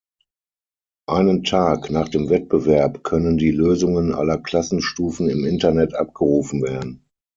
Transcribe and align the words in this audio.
Einen 1.07 1.43
Tag 1.43 1.91
nach 1.91 2.09
dem 2.09 2.31
Wettbewerb 2.31 3.03
können 3.03 3.37
die 3.37 3.51
Lösungen 3.51 4.15
aller 4.15 4.39
Klassenstufen 4.39 5.29
im 5.29 5.45
Internet 5.45 5.93
abgerufen 5.93 6.63
werden. 6.63 7.05